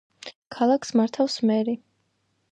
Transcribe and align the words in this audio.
ქალაქს 0.55 0.91
მართავს 0.99 1.35
მერი. 1.49 1.75